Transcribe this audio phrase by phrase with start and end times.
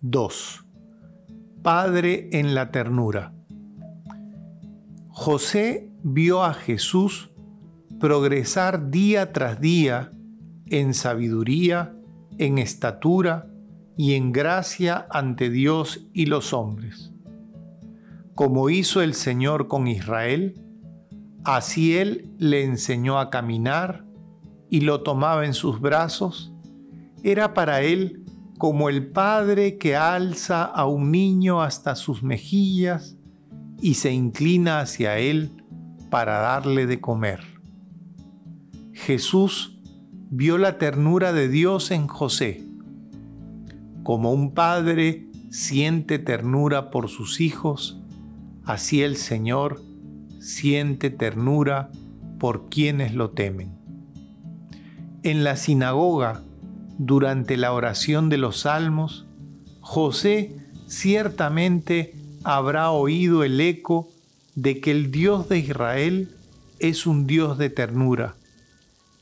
[0.00, 0.64] 2.
[1.60, 3.32] Padre en la ternura.
[5.08, 7.30] José vio a Jesús
[7.98, 10.12] progresar día tras día
[10.66, 11.96] en sabiduría,
[12.38, 13.48] en estatura
[13.96, 17.12] y en gracia ante Dios y los hombres.
[18.36, 20.62] Como hizo el Señor con Israel,
[21.42, 24.04] así Él le enseñó a caminar
[24.70, 26.52] y lo tomaba en sus brazos,
[27.24, 28.22] era para Él
[28.58, 33.16] como el padre que alza a un niño hasta sus mejillas
[33.80, 35.52] y se inclina hacia él
[36.10, 37.40] para darle de comer.
[38.92, 39.78] Jesús
[40.30, 42.64] vio la ternura de Dios en José.
[44.02, 48.02] Como un padre siente ternura por sus hijos,
[48.64, 49.80] así el Señor
[50.40, 51.90] siente ternura
[52.40, 53.78] por quienes lo temen.
[55.22, 56.42] En la sinagoga,
[56.98, 59.26] durante la oración de los salmos,
[59.80, 60.56] José
[60.88, 64.08] ciertamente habrá oído el eco
[64.54, 66.34] de que el Dios de Israel
[66.80, 68.34] es un Dios de ternura,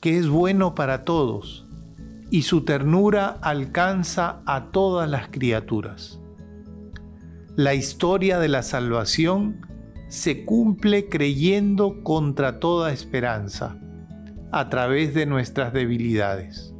[0.00, 1.66] que es bueno para todos,
[2.30, 6.18] y su ternura alcanza a todas las criaturas.
[7.56, 9.66] La historia de la salvación
[10.08, 13.78] se cumple creyendo contra toda esperanza,
[14.52, 16.75] a través de nuestras debilidades.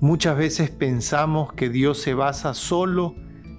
[0.00, 3.14] Muchas veces pensamos que Dios se basa solo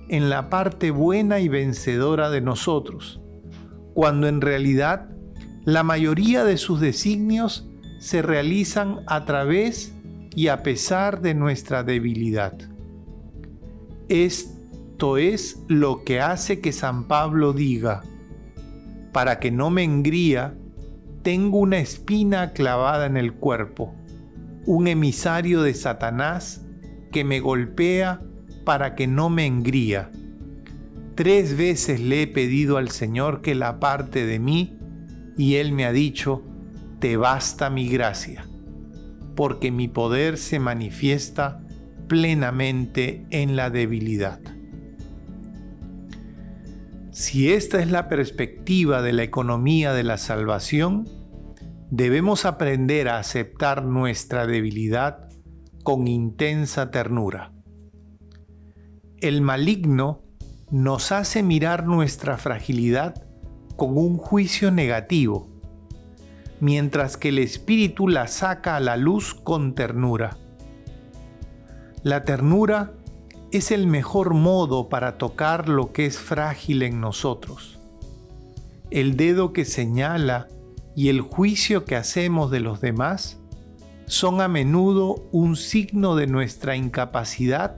[0.08, 3.20] en la parte buena y vencedora de nosotros,
[3.96, 5.10] cuando en realidad
[5.66, 7.68] la mayoría de sus designios
[8.00, 9.96] se realizan a través
[10.36, 12.54] y a pesar de nuestra debilidad.
[14.08, 18.04] Esto es lo que hace que San Pablo diga,
[19.12, 20.54] para que no me engría,
[21.24, 23.96] tengo una espina clavada en el cuerpo
[24.68, 26.62] un emisario de Satanás
[27.12, 28.22] que me golpea
[28.66, 30.12] para que no me engría.
[31.16, 34.78] Tres veces le he pedido al Señor que la aparte de mí
[35.38, 36.44] y Él me ha dicho,
[37.00, 38.46] te basta mi gracia,
[39.36, 41.62] porque mi poder se manifiesta
[42.10, 44.42] plenamente en la debilidad.
[47.12, 51.08] Si esta es la perspectiva de la economía de la salvación,
[51.90, 55.30] debemos aprender a aceptar nuestra debilidad
[55.84, 57.54] con intensa ternura.
[59.20, 60.22] El maligno
[60.70, 63.26] nos hace mirar nuestra fragilidad
[63.78, 65.48] con un juicio negativo,
[66.60, 70.38] mientras que el Espíritu la saca a la luz con ternura.
[72.04, 72.92] La ternura
[73.52, 77.80] es el mejor modo para tocar lo que es frágil en nosotros.
[78.92, 80.48] El dedo que señala
[80.98, 83.38] y el juicio que hacemos de los demás
[84.08, 87.76] son a menudo un signo de nuestra incapacidad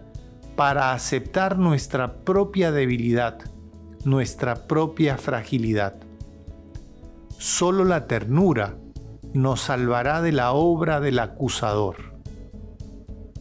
[0.55, 3.39] para aceptar nuestra propia debilidad,
[4.05, 5.95] nuestra propia fragilidad.
[7.37, 8.77] Solo la ternura
[9.33, 11.97] nos salvará de la obra del acusador.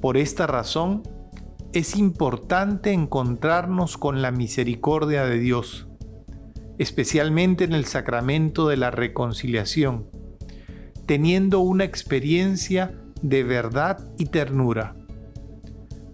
[0.00, 1.05] Por esta razón,
[1.72, 5.88] es importante encontrarnos con la misericordia de Dios
[6.78, 10.09] especialmente en el sacramento de la reconciliación,
[11.06, 14.94] teniendo una experiencia de verdad y ternura.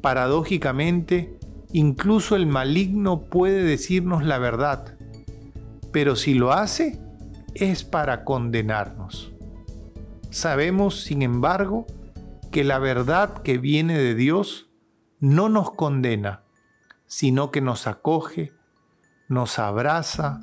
[0.00, 1.38] Paradójicamente,
[1.72, 4.96] incluso el maligno puede decirnos la verdad,
[5.92, 6.98] pero si lo hace,
[7.54, 9.32] es para condenarnos.
[10.30, 11.86] Sabemos, sin embargo,
[12.50, 14.68] que la verdad que viene de Dios
[15.20, 16.42] no nos condena,
[17.06, 18.52] sino que nos acoge,
[19.34, 20.40] nos abraza,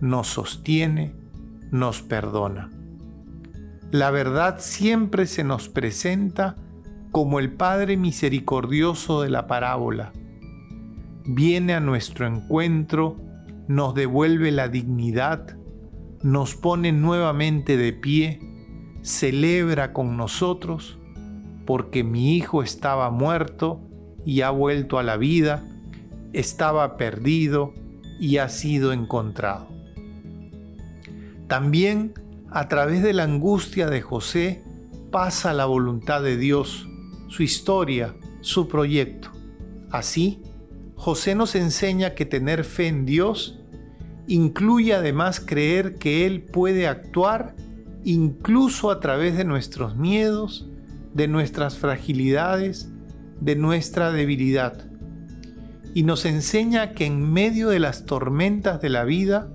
[0.00, 1.14] nos sostiene,
[1.70, 2.68] nos perdona.
[3.92, 6.56] La verdad siempre se nos presenta
[7.12, 10.12] como el Padre misericordioso de la parábola.
[11.24, 13.16] Viene a nuestro encuentro,
[13.68, 15.56] nos devuelve la dignidad,
[16.24, 18.40] nos pone nuevamente de pie,
[19.02, 20.98] celebra con nosotros,
[21.66, 23.80] porque mi hijo estaba muerto
[24.26, 25.62] y ha vuelto a la vida,
[26.32, 27.74] estaba perdido
[28.18, 29.68] y ha sido encontrado.
[31.48, 32.14] También
[32.50, 34.62] a través de la angustia de José
[35.10, 36.86] pasa la voluntad de Dios,
[37.28, 39.30] su historia, su proyecto.
[39.90, 40.42] Así,
[40.96, 43.58] José nos enseña que tener fe en Dios
[44.26, 47.54] incluye además creer que Él puede actuar
[48.04, 50.68] incluso a través de nuestros miedos,
[51.12, 52.90] de nuestras fragilidades,
[53.40, 54.90] de nuestra debilidad
[55.94, 59.48] y nos enseña que en medio de las tormentas de la vida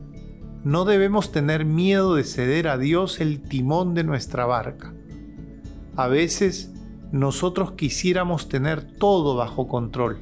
[0.63, 4.93] no debemos tener miedo de ceder a Dios el timón de nuestra barca.
[5.95, 6.73] A veces
[7.11, 10.21] nosotros quisiéramos tener todo bajo control,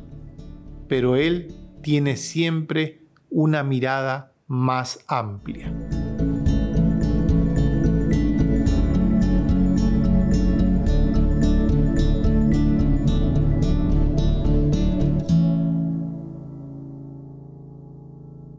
[0.87, 5.73] pero Él tiene siempre una mirada más amplia.